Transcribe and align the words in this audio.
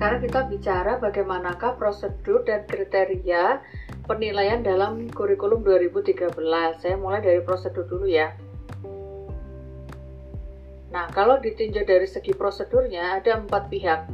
sekarang 0.00 0.24
kita 0.24 0.40
bicara 0.48 0.92
bagaimanakah 0.96 1.76
prosedur 1.76 2.40
dan 2.48 2.64
kriteria 2.64 3.60
penilaian 4.08 4.64
dalam 4.64 5.12
kurikulum 5.12 5.60
2013. 5.60 6.40
Saya 6.80 6.96
mulai 6.96 7.20
dari 7.20 7.44
prosedur 7.44 7.84
dulu 7.84 8.08
ya. 8.08 8.32
Nah, 10.88 11.04
kalau 11.12 11.36
ditinjau 11.36 11.84
dari 11.84 12.08
segi 12.08 12.32
prosedurnya, 12.32 13.20
ada 13.20 13.44
empat 13.44 13.68
pihak 13.68 14.08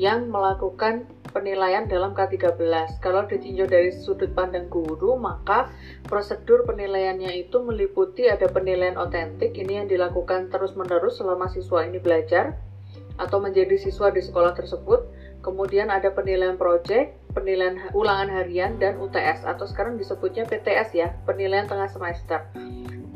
yang 0.00 0.32
melakukan 0.32 1.04
penilaian 1.36 1.84
dalam 1.84 2.16
K13. 2.16 2.96
Kalau 3.04 3.28
ditinjau 3.28 3.68
dari 3.68 3.92
sudut 3.92 4.32
pandang 4.32 4.72
guru, 4.72 5.20
maka 5.20 5.68
prosedur 6.08 6.64
penilaiannya 6.64 7.44
itu 7.44 7.60
meliputi 7.60 8.24
ada 8.24 8.48
penilaian 8.48 8.96
otentik, 8.96 9.52
ini 9.60 9.84
yang 9.84 9.88
dilakukan 9.92 10.48
terus-menerus 10.48 11.20
selama 11.20 11.52
siswa 11.52 11.84
ini 11.84 12.00
belajar 12.00 12.56
atau 13.20 13.36
menjadi 13.36 13.76
siswa 13.76 14.08
di 14.08 14.24
sekolah 14.24 14.56
tersebut. 14.56 15.15
Kemudian 15.46 15.94
ada 15.94 16.10
penilaian 16.10 16.58
proyek, 16.58 17.14
penilaian 17.30 17.78
ulangan 17.94 18.34
harian, 18.34 18.82
dan 18.82 18.98
UTS 18.98 19.46
atau 19.46 19.62
sekarang 19.62 19.94
disebutnya 19.94 20.42
PTS 20.42 20.90
ya, 20.90 21.14
penilaian 21.22 21.70
tengah 21.70 21.86
semester. 21.86 22.42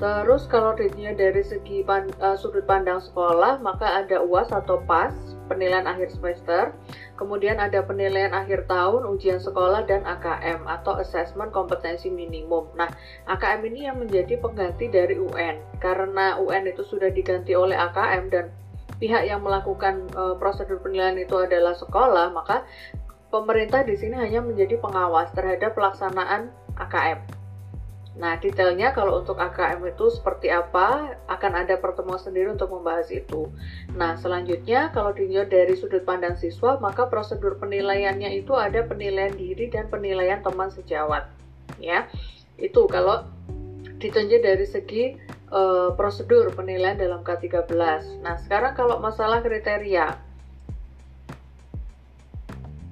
Terus 0.01 0.49
kalau 0.49 0.73
dilihat 0.73 1.21
dari 1.21 1.45
segi 1.45 1.85
pan, 1.85 2.09
uh, 2.25 2.33
sudut 2.33 2.65
pandang 2.65 3.05
sekolah, 3.05 3.61
maka 3.61 4.01
ada 4.01 4.25
UAS 4.25 4.49
atau 4.49 4.81
PAS, 4.89 5.13
penilaian 5.45 5.85
akhir 5.85 6.17
semester. 6.17 6.73
Kemudian 7.21 7.61
ada 7.61 7.85
penilaian 7.85 8.33
akhir 8.33 8.65
tahun, 8.65 9.05
ujian 9.05 9.37
sekolah, 9.37 9.85
dan 9.85 10.01
AKM 10.09 10.65
atau 10.65 10.97
Assessment 10.97 11.53
Kompetensi 11.53 12.09
Minimum. 12.09 12.73
Nah, 12.81 12.89
AKM 13.29 13.61
ini 13.69 13.93
yang 13.93 14.01
menjadi 14.01 14.41
pengganti 14.41 14.89
dari 14.89 15.21
UN. 15.21 15.61
Karena 15.85 16.41
UN 16.41 16.65
itu 16.73 16.81
sudah 16.81 17.13
diganti 17.13 17.53
oleh 17.53 17.77
AKM 17.77 18.33
dan 18.33 18.49
pihak 19.01 19.27
yang 19.27 19.41
melakukan 19.41 20.07
uh, 20.13 20.37
prosedur 20.37 20.79
penilaian 20.85 21.17
itu 21.17 21.35
adalah 21.41 21.73
sekolah, 21.73 22.31
maka 22.31 22.69
pemerintah 23.33 23.81
di 23.83 23.97
sini 23.97 24.21
hanya 24.21 24.45
menjadi 24.45 24.77
pengawas 24.77 25.33
terhadap 25.33 25.73
pelaksanaan 25.73 26.53
AKM. 26.77 27.41
Nah, 28.21 28.37
detailnya 28.37 28.93
kalau 28.93 29.25
untuk 29.25 29.41
AKM 29.41 29.81
itu 29.87 30.13
seperti 30.13 30.53
apa, 30.53 31.17
akan 31.31 31.65
ada 31.65 31.81
pertemuan 31.81 32.21
sendiri 32.21 32.53
untuk 32.53 32.69
membahas 32.69 33.09
itu. 33.09 33.49
Nah, 33.97 34.19
selanjutnya 34.21 34.93
kalau 34.93 35.17
dilihat 35.17 35.49
dari 35.49 35.73
sudut 35.73 36.05
pandang 36.05 36.37
siswa, 36.37 36.77
maka 36.83 37.09
prosedur 37.09 37.57
penilaiannya 37.57 38.37
itu 38.37 38.53
ada 38.53 38.85
penilaian 38.85 39.33
diri 39.33 39.73
dan 39.73 39.89
penilaian 39.89 40.45
teman 40.45 40.69
sejawat. 40.69 41.33
Ya, 41.81 42.11
itu 42.61 42.85
kalau 42.93 43.25
ditunjuk 44.03 44.43
dari 44.43 44.67
segi 44.69 45.05
uh, 45.51 45.93
prosedur 45.99 46.55
penilaian 46.55 46.97
dalam 46.97 47.21
K13. 47.27 47.69
Nah, 48.23 48.39
sekarang 48.41 48.73
kalau 48.79 49.03
masalah 49.03 49.43
kriteria. 49.43 50.17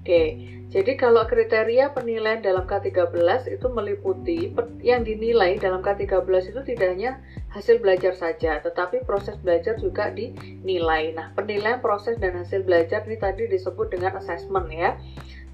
Oke. 0.03 0.25
Jadi 0.69 1.01
kalau 1.01 1.25
kriteria 1.25 1.97
penilaian 1.97 2.45
dalam 2.45 2.69
K13 2.69 3.49
itu 3.49 3.73
meliputi 3.73 4.53
yang 4.85 5.01
dinilai 5.01 5.57
dalam 5.57 5.81
K13 5.81 6.29
itu 6.53 6.61
tidak 6.61 6.89
hanya 6.93 7.25
hasil 7.49 7.81
belajar 7.81 8.13
saja, 8.13 8.61
tetapi 8.61 9.01
proses 9.09 9.41
belajar 9.41 9.81
juga 9.81 10.13
dinilai. 10.13 11.17
Nah, 11.17 11.33
penilaian 11.33 11.81
proses 11.81 12.21
dan 12.21 12.37
hasil 12.37 12.69
belajar 12.69 13.01
ini 13.09 13.17
tadi 13.17 13.49
disebut 13.49 13.97
dengan 13.97 14.21
assessment 14.21 14.69
ya. 14.69 15.01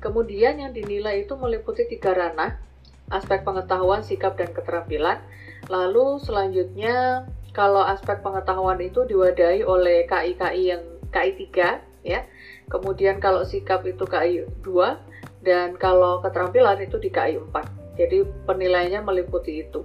Kemudian 0.03 0.59
yang 0.59 0.75
dinilai 0.75 1.23
itu 1.23 1.39
meliputi 1.39 1.87
tiga 1.87 2.11
ranah, 2.11 2.59
aspek 3.07 3.47
pengetahuan, 3.47 4.03
sikap, 4.03 4.35
dan 4.35 4.51
keterampilan. 4.51 5.23
Lalu 5.71 6.21
selanjutnya 6.21 7.29
kalau 7.55 7.85
aspek 7.87 8.21
pengetahuan 8.21 8.81
itu 8.83 9.07
diwadahi 9.07 9.63
oleh 9.65 10.05
KI-KI 10.11 10.63
yang 10.75 10.83
KI 11.15 11.31
3 11.49 12.05
ya 12.05 12.21
Kemudian 12.69 13.21
kalau 13.21 13.45
sikap 13.45 13.85
itu 13.85 14.05
KI 14.09 14.49
2 14.65 15.45
dan 15.45 15.77
kalau 15.77 16.25
keterampilan 16.25 16.81
itu 16.81 16.97
di 16.97 17.13
KI 17.13 17.37
4. 17.37 18.01
Jadi 18.01 18.25
penilaiannya 18.49 19.05
meliputi 19.05 19.63
itu. 19.63 19.85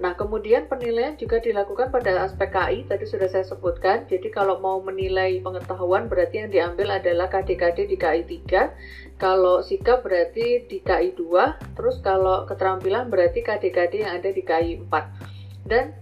Nah, 0.00 0.16
kemudian 0.16 0.72
penilaian 0.72 1.20
juga 1.20 1.36
dilakukan 1.36 1.92
pada 1.92 2.24
aspek 2.24 2.48
KI, 2.48 2.88
tadi 2.88 3.04
sudah 3.04 3.28
saya 3.28 3.44
sebutkan. 3.44 4.08
Jadi 4.08 4.32
kalau 4.32 4.56
mau 4.56 4.80
menilai 4.80 5.44
pengetahuan 5.44 6.08
berarti 6.08 6.42
yang 6.44 6.50
diambil 6.50 6.96
adalah 6.96 7.28
KD-KD 7.28 7.92
di 7.92 7.96
KI 8.00 8.24
3. 8.48 9.20
Kalau 9.20 9.60
sikap 9.60 10.00
berarti 10.00 10.64
di 10.64 10.80
KI 10.80 11.12
2, 11.12 11.76
terus 11.76 12.00
kalau 12.00 12.48
keterampilan 12.48 13.12
berarti 13.12 13.44
KD-KD 13.44 14.08
yang 14.08 14.12
ada 14.16 14.32
di 14.32 14.40
KI 14.40 14.80
4. 14.80 15.68
Dan 15.68 15.92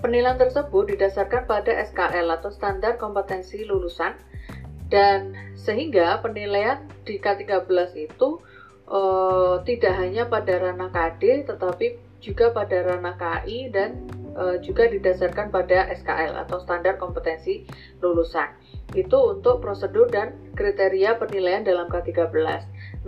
penilaian 0.00 0.40
tersebut 0.40 0.96
didasarkan 0.96 1.44
pada 1.44 1.76
SKL 1.92 2.26
atau 2.40 2.48
standar 2.48 2.96
kompetensi 2.96 3.62
lulusan 3.68 4.16
dan 4.90 5.36
sehingga 5.54 6.18
penilaian 6.18 6.82
di 7.06 7.22
K13 7.22 7.68
itu 7.94 8.42
uh, 8.90 9.62
tidak 9.62 9.94
hanya 9.94 10.26
pada 10.26 10.58
ranah 10.58 10.90
KD 10.90 11.46
tetapi 11.46 12.09
juga 12.20 12.52
pada 12.52 12.84
ranah 12.84 13.16
KI 13.16 13.72
dan 13.72 14.04
uh, 14.36 14.56
juga 14.60 14.86
didasarkan 14.86 15.50
pada 15.50 15.88
SKL 15.90 16.36
atau 16.46 16.60
standar 16.62 17.00
kompetensi 17.00 17.66
lulusan. 18.04 18.52
Itu 18.92 19.36
untuk 19.36 19.64
prosedur 19.64 20.12
dan 20.12 20.36
kriteria 20.54 21.16
penilaian 21.16 21.64
dalam 21.64 21.88
K13. 21.88 22.36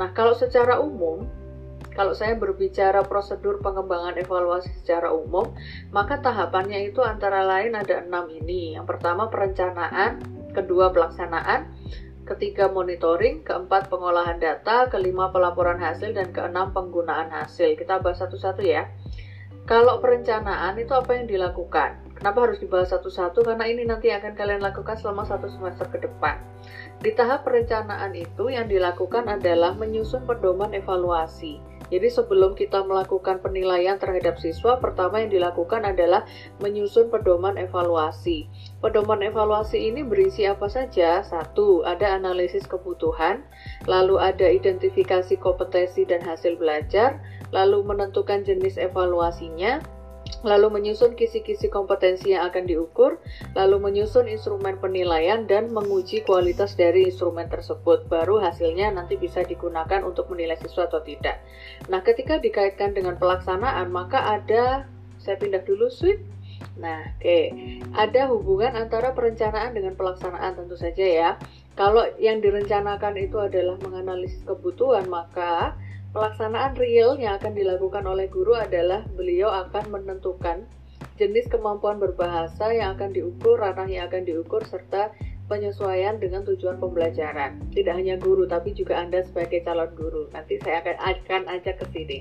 Nah, 0.00 0.10
kalau 0.16 0.32
secara 0.32 0.80
umum 0.80 1.28
kalau 1.92 2.16
saya 2.16 2.32
berbicara 2.40 3.04
prosedur 3.04 3.60
pengembangan 3.60 4.16
evaluasi 4.16 4.72
secara 4.80 5.12
umum, 5.12 5.52
maka 5.92 6.24
tahapannya 6.24 6.88
itu 6.88 7.04
antara 7.04 7.44
lain 7.44 7.76
ada 7.76 8.00
enam 8.00 8.32
ini. 8.32 8.80
Yang 8.80 8.96
pertama 8.96 9.28
perencanaan, 9.28 10.24
kedua 10.56 10.88
pelaksanaan, 10.88 11.68
ketiga 12.24 12.72
monitoring, 12.72 13.44
keempat 13.44 13.92
pengolahan 13.92 14.40
data, 14.40 14.88
kelima 14.88 15.28
pelaporan 15.36 15.76
hasil, 15.76 16.16
dan 16.16 16.32
keenam 16.32 16.72
penggunaan 16.72 17.28
hasil. 17.28 17.76
Kita 17.76 18.00
bahas 18.00 18.24
satu-satu 18.24 18.64
ya. 18.64 18.88
Kalau 19.62 20.02
perencanaan 20.02 20.74
itu 20.74 20.90
apa 20.90 21.14
yang 21.14 21.30
dilakukan? 21.30 22.02
Kenapa 22.18 22.50
harus 22.50 22.58
dibahas 22.58 22.90
satu-satu? 22.90 23.46
Karena 23.46 23.62
ini 23.66 23.86
nanti 23.86 24.10
akan 24.10 24.34
kalian 24.34 24.62
lakukan 24.62 24.98
selama 24.98 25.22
satu 25.22 25.46
semester 25.46 25.86
ke 25.86 26.02
depan. 26.02 26.38
Di 26.98 27.14
tahap 27.14 27.46
perencanaan 27.46 28.14
itu 28.14 28.50
yang 28.50 28.66
dilakukan 28.66 29.30
adalah 29.30 29.74
menyusun 29.78 30.26
pedoman 30.26 30.74
evaluasi 30.74 31.62
jadi 31.92 32.08
sebelum 32.08 32.56
kita 32.56 32.88
melakukan 32.88 33.44
penilaian 33.44 34.00
terhadap 34.00 34.40
siswa, 34.40 34.80
pertama 34.80 35.20
yang 35.20 35.28
dilakukan 35.28 35.84
adalah 35.84 36.24
menyusun 36.64 37.12
pedoman 37.12 37.60
evaluasi. 37.60 38.48
Pedoman 38.80 39.20
evaluasi 39.20 39.92
ini 39.92 40.00
berisi 40.00 40.48
apa 40.48 40.72
saja? 40.72 41.20
Satu, 41.20 41.84
ada 41.84 42.16
analisis 42.16 42.64
kebutuhan, 42.64 43.44
lalu 43.84 44.16
ada 44.16 44.48
identifikasi 44.48 45.36
kompetensi 45.36 46.08
dan 46.08 46.24
hasil 46.24 46.56
belajar, 46.56 47.20
lalu 47.52 47.84
menentukan 47.84 48.40
jenis 48.40 48.80
evaluasinya, 48.80 49.84
lalu 50.42 50.78
menyusun 50.78 51.14
kisi-kisi 51.14 51.70
kompetensi 51.70 52.34
yang 52.34 52.50
akan 52.50 52.66
diukur, 52.66 53.18
lalu 53.54 53.78
menyusun 53.78 54.26
instrumen 54.26 54.78
penilaian 54.78 55.46
dan 55.46 55.70
menguji 55.70 56.26
kualitas 56.26 56.74
dari 56.74 57.10
instrumen 57.10 57.46
tersebut. 57.46 58.06
Baru 58.10 58.42
hasilnya 58.42 58.90
nanti 58.94 59.18
bisa 59.18 59.46
digunakan 59.46 60.02
untuk 60.02 60.30
menilai 60.30 60.58
siswa 60.58 60.90
atau 60.90 61.02
tidak. 61.02 61.38
Nah, 61.86 62.02
ketika 62.02 62.42
dikaitkan 62.42 62.94
dengan 62.94 63.18
pelaksanaan, 63.18 63.90
maka 63.90 64.22
ada 64.38 64.86
saya 65.22 65.38
pindah 65.38 65.62
dulu 65.62 65.86
suite. 65.86 66.31
Nah, 66.78 67.14
oke, 67.16 67.22
okay. 67.22 67.44
ada 67.94 68.30
hubungan 68.32 68.74
antara 68.74 69.12
perencanaan 69.12 69.76
dengan 69.76 69.94
pelaksanaan 69.94 70.58
tentu 70.58 70.74
saja 70.78 71.04
ya. 71.04 71.30
Kalau 71.72 72.04
yang 72.20 72.44
direncanakan 72.44 73.16
itu 73.16 73.40
adalah 73.40 73.80
menganalisis 73.80 74.44
kebutuhan, 74.44 75.08
maka 75.08 75.78
Pelaksanaan 76.12 76.76
real 76.76 77.16
yang 77.16 77.40
akan 77.40 77.56
dilakukan 77.56 78.04
oleh 78.04 78.28
guru 78.28 78.52
adalah 78.52 79.00
beliau 79.16 79.48
akan 79.48 79.96
menentukan 79.96 80.68
jenis 81.16 81.48
kemampuan 81.48 81.96
berbahasa 81.96 82.68
yang 82.68 83.00
akan 83.00 83.16
diukur, 83.16 83.56
ranah 83.56 83.88
yang 83.88 84.12
akan 84.12 84.28
diukur, 84.28 84.60
serta 84.68 85.08
penyesuaian 85.48 86.20
dengan 86.20 86.44
tujuan 86.44 86.76
pembelajaran. 86.76 87.64
Tidak 87.72 87.96
hanya 87.96 88.20
guru, 88.20 88.44
tapi 88.44 88.76
juga 88.76 89.00
Anda 89.00 89.24
sebagai 89.24 89.64
calon 89.64 89.88
guru. 89.96 90.28
Nanti 90.36 90.60
saya 90.60 90.84
akan, 90.84 90.96
akan 91.00 91.42
ajak 91.48 91.80
ke 91.80 91.86
sini. 91.96 92.18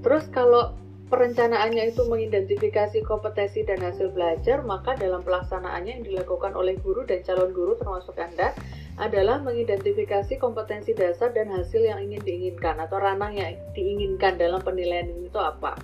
Terus 0.00 0.24
kalau 0.32 0.72
perencanaannya 1.08 1.90
itu 1.90 2.04
mengidentifikasi 2.04 3.00
kompetensi 3.02 3.64
dan 3.64 3.80
hasil 3.80 4.12
belajar, 4.12 4.60
maka 4.60 4.94
dalam 4.94 5.24
pelaksanaannya 5.24 6.00
yang 6.00 6.04
dilakukan 6.04 6.52
oleh 6.52 6.76
guru 6.78 7.08
dan 7.08 7.24
calon 7.24 7.50
guru 7.56 7.74
termasuk 7.80 8.14
Anda 8.20 8.52
adalah 9.00 9.40
mengidentifikasi 9.40 10.36
kompetensi 10.36 10.92
dasar 10.92 11.32
dan 11.32 11.48
hasil 11.54 11.80
yang 11.80 12.04
ingin 12.04 12.20
diinginkan 12.22 12.76
atau 12.82 13.00
ranah 13.00 13.32
yang 13.32 13.56
diinginkan 13.72 14.36
dalam 14.36 14.60
penilaian 14.60 15.08
ini 15.08 15.32
itu 15.32 15.40
apa. 15.40 15.80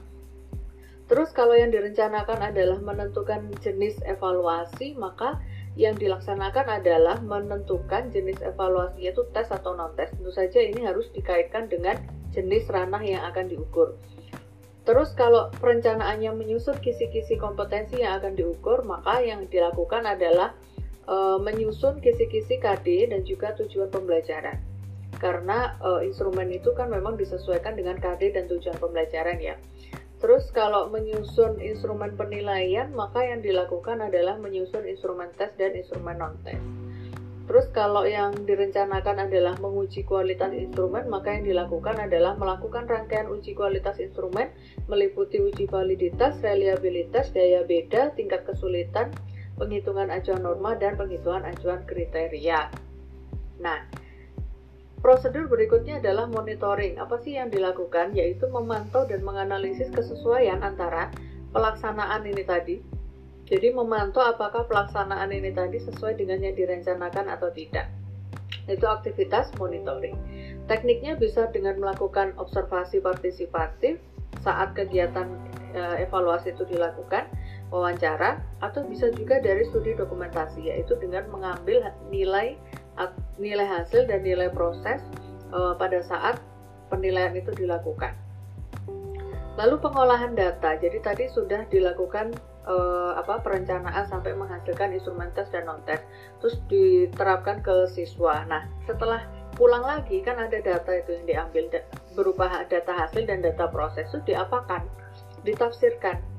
Terus 1.05 1.31
kalau 1.37 1.53
yang 1.53 1.69
direncanakan 1.69 2.53
adalah 2.53 2.81
menentukan 2.81 3.53
jenis 3.61 4.01
evaluasi, 4.09 4.97
maka 4.97 5.37
yang 5.75 5.99
dilaksanakan 5.99 6.81
adalah 6.81 7.19
menentukan 7.21 8.09
jenis 8.09 8.39
evaluasi 8.41 9.11
yaitu 9.11 9.27
tes 9.35 9.51
atau 9.51 9.75
non-tes. 9.75 10.11
Tentu 10.15 10.33
saja 10.33 10.63
ini 10.63 10.87
harus 10.87 11.11
dikaitkan 11.13 11.69
dengan 11.69 11.99
jenis 12.33 12.67
ranah 12.71 13.03
yang 13.05 13.23
akan 13.31 13.53
diukur. 13.53 13.95
Terus 14.85 15.17
kalau 15.17 15.49
perencanaannya 15.59 16.37
menyusun 16.37 16.77
kisi-kisi 16.79 17.41
kompetensi 17.41 18.05
yang 18.05 18.21
akan 18.21 18.37
diukur, 18.37 18.85
maka 18.85 19.25
yang 19.25 19.49
dilakukan 19.49 20.05
adalah 20.05 20.53
e, 21.09 21.17
menyusun 21.41 22.05
kisi-kisi 22.05 22.61
KD 22.61 23.09
dan 23.09 23.25
juga 23.25 23.57
tujuan 23.57 23.89
pembelajaran. 23.89 24.61
karena 25.25 25.79
uh, 25.81 26.03
instrumen 26.03 26.51
itu 26.51 26.75
kan 26.75 26.91
memang 26.91 27.17
disesuaikan 27.17 27.79
dengan 27.79 27.97
KD 27.97 28.35
dan 28.35 28.45
tujuan 28.51 28.77
pembelajaran 28.77 29.39
ya. 29.41 29.57
Terus 30.21 30.49
kalau 30.53 30.89
menyusun 30.89 31.61
instrumen 31.61 32.17
penilaian, 32.17 32.89
maka 32.97 33.25
yang 33.25 33.45
dilakukan 33.45 34.01
adalah 34.01 34.41
menyusun 34.41 34.89
instrumen 34.89 35.29
tes 35.37 35.53
dan 35.61 35.77
instrumen 35.77 36.17
non-tes. 36.17 36.84
Terus 37.45 37.69
kalau 37.77 38.09
yang 38.09 38.33
direncanakan 38.49 39.29
adalah 39.29 39.53
menguji 39.61 40.09
kualitas 40.09 40.49
instrumen, 40.57 41.05
maka 41.13 41.37
yang 41.37 41.45
dilakukan 41.45 42.01
adalah 42.01 42.33
melakukan 42.41 42.89
rangkaian 42.89 43.29
uji 43.29 43.53
kualitas 43.53 44.01
instrumen 44.01 44.49
meliputi 44.89 45.45
uji 45.45 45.69
validitas, 45.69 46.41
reliabilitas, 46.41 47.37
daya 47.37 47.61
beda, 47.69 48.17
tingkat 48.17 48.49
kesulitan, 48.49 49.13
penghitungan 49.61 50.09
acuan 50.09 50.41
norma, 50.41 50.73
dan 50.81 50.97
penghitungan 50.97 51.45
acuan 51.45 51.85
kriteria. 51.85 52.73
Nah, 53.61 53.93
prosedur 55.05 55.45
berikutnya 55.45 56.01
adalah 56.01 56.25
monitoring. 56.25 56.97
Apa 56.97 57.21
sih 57.21 57.37
yang 57.37 57.53
dilakukan? 57.53 58.17
Yaitu 58.17 58.49
memantau 58.49 59.05
dan 59.05 59.21
menganalisis 59.21 59.93
kesesuaian 59.93 60.65
antara 60.65 61.13
pelaksanaan 61.53 62.25
ini 62.25 62.41
tadi, 62.41 62.81
jadi 63.45 63.77
memantau 63.77 64.25
apakah 64.25 64.65
pelaksanaan 64.65 65.29
ini 65.29 65.53
tadi 65.53 65.77
sesuai 65.77 66.17
dengan 66.17 66.41
yang 66.41 66.57
direncanakan 66.57 67.29
atau 67.29 67.53
tidak. 67.53 67.93
Itu 68.65 68.89
aktivitas 68.89 69.53
monitoring. 69.61 70.17
Tekniknya 70.65 71.21
bisa 71.21 71.53
dengan 71.53 71.77
melakukan 71.77 72.33
observasi 72.41 73.05
partisipatif 73.05 74.01
saat 74.41 74.73
kegiatan 74.73 75.29
e, 75.77 76.09
evaluasi 76.09 76.57
itu 76.57 76.65
dilakukan, 76.65 77.29
wawancara, 77.69 78.41
atau 78.65 78.81
bisa 78.89 79.13
juga 79.13 79.45
dari 79.45 79.69
studi 79.69 79.93
dokumentasi, 79.93 80.73
yaitu 80.73 80.97
dengan 80.97 81.29
mengambil 81.29 81.85
nilai 82.09 82.57
nilai 83.37 83.67
hasil 83.67 84.09
dan 84.09 84.25
nilai 84.25 84.49
proses 84.49 85.05
e, 85.53 85.59
pada 85.77 86.01
saat 86.01 86.41
penilaian 86.89 87.37
itu 87.37 87.53
dilakukan. 87.53 88.17
Lalu 89.61 89.77
pengolahan 89.85 90.33
data, 90.33 90.81
jadi 90.81 90.99
tadi 91.05 91.29
sudah 91.29 91.69
dilakukan 91.69 92.33
uh, 92.65 93.13
apa 93.17 93.41
perencanaan 93.41 94.09
sampai 94.09 94.33
menghasilkan 94.37 94.93
instrumen 94.93 95.31
tes 95.33 95.49
dan 95.53 95.69
non 95.69 95.81
tes 95.85 96.01
terus 96.41 96.61
diterapkan 96.69 97.61
ke 97.61 97.89
siswa. 97.93 98.45
Nah 98.49 98.69
setelah 98.89 99.25
pulang 99.55 99.87
lagi 99.87 100.21
kan 100.25 100.41
ada 100.41 100.59
data 100.59 100.91
itu 100.93 101.15
yang 101.15 101.25
diambil 101.25 101.65
berupa 102.19 102.67
data 102.67 102.93
hasil 102.93 103.25
dan 103.25 103.41
data 103.45 103.71
proses 103.71 104.09
itu 104.11 104.35
diapakan? 104.35 104.85
Ditafsirkan 105.45 106.35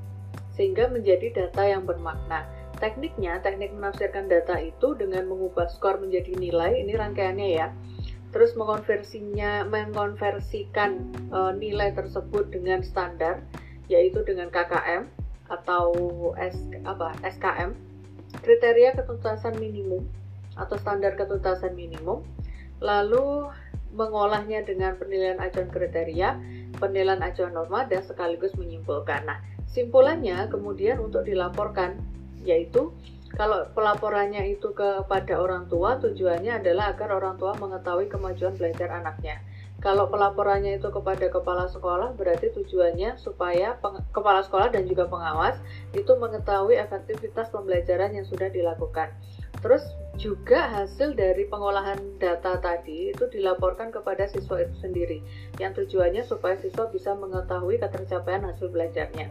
sehingga 0.55 0.87
menjadi 0.89 1.31
data 1.35 1.63
yang 1.67 1.83
bermakna. 1.83 2.47
Tekniknya 2.75 3.39
teknik 3.39 3.71
menafsirkan 3.71 4.27
data 4.27 4.59
itu 4.59 4.95
dengan 4.99 5.31
mengubah 5.31 5.71
skor 5.71 5.99
menjadi 5.99 6.35
nilai 6.35 6.75
ini 6.83 6.95
rangkaiannya 6.95 7.49
ya. 7.55 7.67
Terus 8.35 8.51
mengonversinya 8.59 9.63
mengonversikan 9.63 11.07
e, 11.31 11.39
nilai 11.55 11.95
tersebut 11.95 12.51
dengan 12.51 12.83
standar 12.83 13.39
yaitu 13.87 14.27
dengan 14.27 14.51
KKM 14.51 15.07
atau 15.47 15.93
S, 16.39 16.57
apa, 16.83 17.13
SKM, 17.21 17.71
kriteria 18.41 18.97
ketuntasan 18.97 19.57
minimum 19.61 20.05
atau 20.55 20.79
standar 20.79 21.19
ketuntasan 21.19 21.75
minimum, 21.75 22.23
lalu 22.79 23.51
mengolahnya 23.95 24.63
dengan 24.67 24.99
penilaian 24.99 25.39
acuan 25.39 25.71
kriteria, 25.71 26.35
penilaian 26.79 27.23
acuan 27.23 27.55
norma, 27.55 27.87
dan 27.87 28.03
sekaligus 28.03 28.51
menyimpulkan. 28.59 29.23
Nah, 29.23 29.39
simpulannya 29.71 30.51
kemudian 30.51 30.99
untuk 30.99 31.23
dilaporkan, 31.23 31.95
yaitu 32.43 32.91
kalau 33.35 33.67
pelaporannya 33.75 34.55
itu 34.55 34.71
kepada 34.71 35.35
orang 35.35 35.67
tua, 35.67 35.99
tujuannya 35.99 36.63
adalah 36.63 36.95
agar 36.95 37.19
orang 37.19 37.35
tua 37.35 37.51
mengetahui 37.59 38.07
kemajuan 38.07 38.55
belajar 38.55 38.95
anaknya. 38.95 39.43
Kalau 39.83 40.09
pelaporannya 40.09 40.81
itu 40.81 40.87
kepada 40.89 41.29
kepala 41.29 41.69
sekolah, 41.69 42.15
berarti 42.15 42.49
tujuannya 42.55 43.19
supaya 43.21 43.77
kepala 44.15 44.41
sekolah 44.41 44.73
dan 44.73 44.87
juga 44.89 45.05
pengawas 45.05 45.59
itu 45.93 46.09
mengetahui 46.15 46.79
efektivitas 46.79 47.51
pembelajaran 47.53 48.15
yang 48.15 48.25
sudah 48.25 48.49
dilakukan. 48.49 49.13
Terus 49.61 49.83
juga 50.15 50.71
hasil 50.71 51.13
dari 51.13 51.45
pengolahan 51.51 52.21
data 52.21 52.57
tadi 52.63 53.11
itu 53.11 53.27
dilaporkan 53.27 53.91
kepada 53.91 54.25
siswa 54.31 54.63
itu 54.63 54.75
sendiri, 54.79 55.19
yang 55.59 55.75
tujuannya 55.75 56.23
supaya 56.23 56.55
siswa 56.55 56.87
bisa 56.87 57.11
mengetahui 57.13 57.75
ketercapaian 57.77 58.47
hasil 58.47 58.71
belajarnya. 58.71 59.27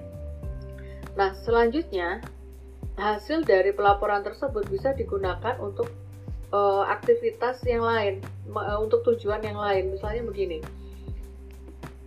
Nah, 1.15 1.33
selanjutnya 1.41 2.21
hasil 2.95 3.43
dari 3.47 3.75
pelaporan 3.75 4.23
tersebut 4.23 4.67
bisa 4.71 4.95
digunakan 4.95 5.59
untuk 5.59 5.91
uh, 6.53 6.85
aktivitas 6.89 7.63
yang 7.65 7.85
lain 7.85 8.21
uh, 8.53 8.81
untuk 8.83 9.07
tujuan 9.15 9.41
yang 9.41 9.57
lain. 9.57 9.95
Misalnya 9.95 10.27
begini 10.27 10.59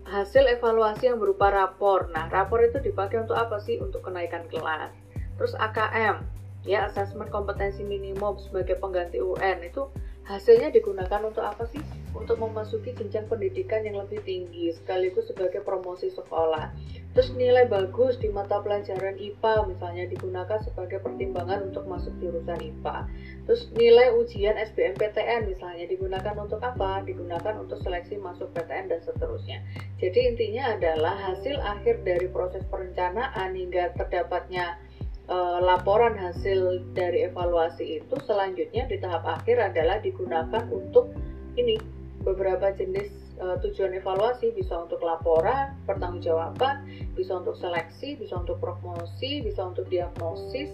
hasil 0.08 0.48
evaluasi 0.48 1.12
yang 1.12 1.20
berupa 1.20 1.52
rapor. 1.52 2.08
Nah 2.16 2.32
rapor 2.32 2.64
itu 2.64 2.80
dipakai 2.80 3.24
untuk 3.24 3.36
apa 3.36 3.60
sih? 3.60 3.78
Untuk 3.80 4.08
kenaikan 4.08 4.48
kelas. 4.48 4.92
Terus 5.38 5.54
AKM 5.60 6.24
ya 6.68 6.92
asesmen 6.92 7.32
kompetensi 7.32 7.84
minimum 7.84 8.36
sebagai 8.44 8.76
pengganti 8.80 9.24
UN 9.24 9.64
itu 9.64 9.88
hasilnya 10.28 10.72
digunakan 10.72 11.22
untuk 11.24 11.44
apa 11.44 11.68
sih? 11.72 11.84
Untuk 12.16 12.40
memasuki 12.40 12.96
jenjang 12.96 13.28
pendidikan 13.28 13.84
yang 13.84 14.00
lebih 14.04 14.24
tinggi 14.24 14.74
sekaligus 14.74 15.28
sebagai 15.30 15.62
promosi 15.62 16.10
sekolah. 16.10 16.72
Terus 17.18 17.34
nilai 17.34 17.66
bagus 17.66 18.22
di 18.22 18.30
mata 18.30 18.62
pelajaran 18.62 19.18
IPA 19.18 19.66
misalnya 19.66 20.06
digunakan 20.06 20.62
sebagai 20.62 21.02
pertimbangan 21.02 21.66
untuk 21.66 21.90
masuk 21.90 22.14
jurusan 22.22 22.62
IPA. 22.62 23.10
Terus 23.50 23.74
nilai 23.74 24.14
ujian 24.14 24.54
SBMPTN 24.54 25.50
misalnya 25.50 25.90
digunakan 25.90 26.38
untuk 26.38 26.62
apa? 26.62 27.02
Digunakan 27.10 27.58
untuk 27.58 27.82
seleksi 27.82 28.22
masuk 28.22 28.54
PTN 28.54 28.94
dan 28.94 29.02
seterusnya. 29.02 29.66
Jadi 29.98 30.30
intinya 30.30 30.78
adalah 30.78 31.18
hasil 31.34 31.58
akhir 31.58 32.06
dari 32.06 32.30
proses 32.30 32.62
perencanaan 32.70 33.50
hingga 33.58 33.98
terdapatnya 33.98 34.78
uh, 35.26 35.58
laporan 35.58 36.14
hasil 36.22 36.86
dari 36.94 37.26
evaluasi 37.26 37.98
itu 37.98 38.16
selanjutnya 38.30 38.86
di 38.86 39.02
tahap 39.02 39.26
akhir 39.26 39.58
adalah 39.74 39.98
digunakan 40.06 40.70
untuk 40.70 41.10
ini 41.58 41.82
beberapa 42.22 42.70
jenis 42.78 43.27
uh, 43.42 43.58
tujuan 43.62 43.94
evaluasi 43.98 44.54
bisa 44.54 44.78
untuk 44.78 45.02
laporan, 45.02 45.78
pertanggungjawaban, 45.86 46.86
bisa 47.14 47.38
untuk 47.38 47.58
seleksi, 47.58 48.18
bisa 48.18 48.38
untuk 48.38 48.58
promosi, 48.62 49.42
bisa 49.46 49.66
untuk 49.66 49.86
diagnosis, 49.90 50.74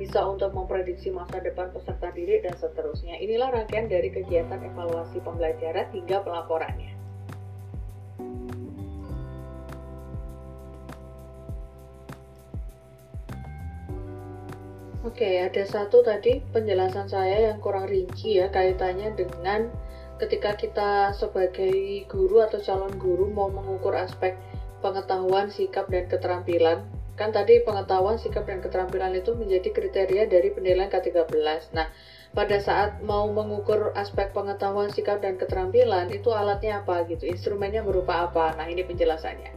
bisa 0.00 0.24
untuk 0.24 0.56
memprediksi 0.56 1.12
masa 1.12 1.44
depan 1.44 1.68
peserta 1.70 2.08
didik 2.16 2.46
dan 2.46 2.56
seterusnya. 2.56 3.20
Inilah 3.20 3.52
rangkaian 3.52 3.86
dari 3.86 4.08
kegiatan 4.08 4.60
evaluasi 4.64 5.20
pembelajaran 5.20 5.92
hingga 5.92 6.24
pelaporannya. 6.24 7.00
Oke, 15.00 15.24
okay, 15.24 15.34
ada 15.48 15.64
satu 15.64 16.04
tadi 16.04 16.44
penjelasan 16.52 17.08
saya 17.08 17.50
yang 17.52 17.58
kurang 17.58 17.88
rinci 17.88 18.36
ya 18.36 18.52
kaitannya 18.52 19.16
dengan 19.16 19.72
ketika 20.20 20.52
kita 20.52 21.16
sebagai 21.16 22.04
guru 22.04 22.44
atau 22.44 22.60
calon 22.60 22.92
guru 23.00 23.32
mau 23.32 23.48
mengukur 23.48 23.96
aspek 23.96 24.36
pengetahuan, 24.84 25.48
sikap, 25.48 25.88
dan 25.88 26.04
keterampilan. 26.08 26.84
Kan 27.16 27.32
tadi 27.32 27.60
pengetahuan, 27.64 28.16
sikap, 28.16 28.44
dan 28.48 28.60
keterampilan 28.64 29.12
itu 29.16 29.32
menjadi 29.36 29.72
kriteria 29.72 30.28
dari 30.28 30.52
penilaian 30.52 30.88
K13. 30.88 31.72
Nah, 31.76 31.88
pada 32.32 32.56
saat 32.60 33.00
mau 33.04 33.28
mengukur 33.28 33.92
aspek 33.96 34.32
pengetahuan, 34.32 34.88
sikap, 34.92 35.20
dan 35.20 35.36
keterampilan, 35.36 36.08
itu 36.12 36.32
alatnya 36.32 36.80
apa 36.84 37.04
gitu, 37.08 37.28
instrumennya 37.28 37.84
berupa 37.84 38.28
apa. 38.28 38.56
Nah, 38.56 38.68
ini 38.68 38.84
penjelasannya. 38.84 39.52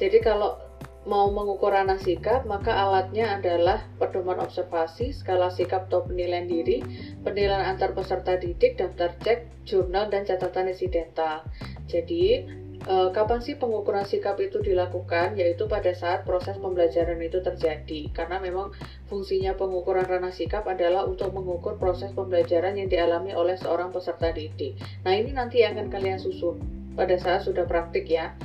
Jadi 0.00 0.18
kalau 0.24 0.56
mau 1.02 1.26
mengukur 1.34 1.74
ranah 1.74 1.98
sikap, 1.98 2.46
maka 2.46 2.70
alatnya 2.70 3.34
adalah 3.34 3.82
pedoman 3.98 4.38
observasi, 4.38 5.10
skala 5.10 5.50
sikap 5.50 5.90
atau 5.90 6.06
penilaian 6.06 6.46
diri, 6.46 6.78
penilaian 7.26 7.66
antar 7.66 7.90
peserta 7.90 8.38
didik, 8.38 8.78
daftar 8.78 9.10
cek, 9.18 9.66
jurnal, 9.66 10.06
dan 10.14 10.22
catatan 10.22 10.70
insidental. 10.70 11.42
Jadi, 11.90 12.46
eh, 12.86 13.08
kapan 13.10 13.42
sih 13.42 13.58
pengukuran 13.58 14.06
sikap 14.06 14.38
itu 14.38 14.62
dilakukan? 14.62 15.34
Yaitu 15.34 15.66
pada 15.66 15.90
saat 15.90 16.22
proses 16.22 16.54
pembelajaran 16.62 17.18
itu 17.18 17.42
terjadi. 17.42 18.14
Karena 18.14 18.38
memang 18.38 18.70
fungsinya 19.10 19.58
pengukuran 19.58 20.06
ranah 20.06 20.30
sikap 20.30 20.70
adalah 20.70 21.02
untuk 21.02 21.34
mengukur 21.34 21.82
proses 21.82 22.14
pembelajaran 22.14 22.78
yang 22.78 22.86
dialami 22.86 23.34
oleh 23.34 23.58
seorang 23.58 23.90
peserta 23.90 24.30
didik. 24.30 24.78
Nah, 25.02 25.18
ini 25.18 25.34
nanti 25.34 25.66
akan 25.66 25.90
kalian 25.90 26.22
susun 26.22 26.62
pada 26.94 27.18
saat 27.18 27.42
sudah 27.42 27.66
praktik 27.66 28.06
ya. 28.06 28.38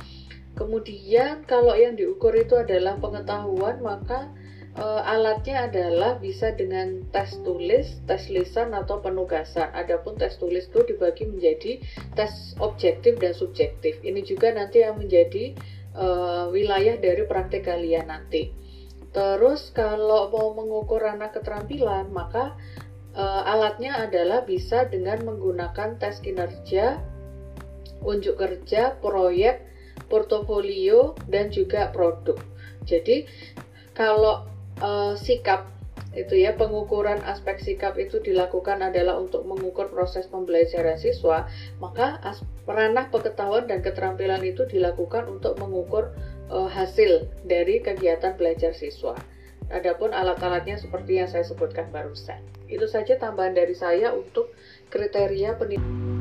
Kemudian 0.58 1.46
kalau 1.46 1.78
yang 1.78 1.94
diukur 1.94 2.34
itu 2.34 2.58
adalah 2.58 2.98
pengetahuan, 2.98 3.78
maka 3.78 4.26
e, 4.74 4.82
alatnya 4.82 5.70
adalah 5.70 6.18
bisa 6.18 6.50
dengan 6.50 7.06
tes 7.14 7.38
tulis, 7.46 8.02
tes 8.10 8.26
lisan 8.26 8.74
atau 8.74 8.98
penugasan. 8.98 9.70
Adapun 9.70 10.18
tes 10.18 10.34
tulis 10.34 10.66
itu 10.66 10.82
dibagi 10.82 11.30
menjadi 11.30 11.78
tes 12.18 12.58
objektif 12.58 13.22
dan 13.22 13.38
subjektif. 13.38 14.02
Ini 14.02 14.18
juga 14.26 14.50
nanti 14.50 14.82
yang 14.82 14.98
menjadi 14.98 15.54
e, 15.94 16.06
wilayah 16.50 16.98
dari 16.98 17.22
praktik 17.22 17.70
kalian 17.70 18.10
nanti. 18.10 18.50
Terus 19.14 19.70
kalau 19.70 20.26
mau 20.34 20.58
mengukur 20.58 21.06
anak 21.06 21.38
keterampilan, 21.38 22.10
maka 22.10 22.58
e, 23.14 23.22
alatnya 23.22 23.94
adalah 24.10 24.42
bisa 24.42 24.90
dengan 24.90 25.22
menggunakan 25.22 26.02
tes 26.02 26.18
kinerja 26.18 26.98
unjuk 27.98 28.38
kerja, 28.38 28.94
proyek, 29.02 29.67
portofolio, 30.06 31.18
dan 31.26 31.50
juga 31.50 31.90
produk. 31.90 32.38
Jadi 32.86 33.26
kalau 33.92 34.46
uh, 34.78 35.18
sikap 35.18 35.66
itu 36.16 36.40
ya 36.40 36.56
pengukuran 36.56 37.20
aspek 37.28 37.60
sikap 37.60 37.94
itu 38.00 38.18
dilakukan 38.18 38.80
adalah 38.80 39.20
untuk 39.20 39.44
mengukur 39.44 39.92
proses 39.92 40.24
pembelajaran 40.26 40.96
siswa, 40.96 41.46
maka 41.78 42.18
ranah 42.64 43.12
pengetahuan 43.12 43.68
dan 43.68 43.84
keterampilan 43.84 44.40
itu 44.42 44.64
dilakukan 44.66 45.28
untuk 45.28 45.60
mengukur 45.60 46.10
uh, 46.48 46.66
hasil 46.66 47.28
dari 47.44 47.84
kegiatan 47.84 48.34
belajar 48.34 48.72
siswa. 48.72 49.14
Adapun 49.68 50.16
alat-alatnya 50.16 50.80
seperti 50.80 51.20
yang 51.20 51.28
saya 51.28 51.44
sebutkan 51.44 51.92
barusan. 51.92 52.40
Itu 52.72 52.88
saja 52.88 53.20
tambahan 53.20 53.52
dari 53.52 53.76
saya 53.76 54.16
untuk 54.16 54.56
kriteria 54.88 55.60
pendidikan. 55.60 56.17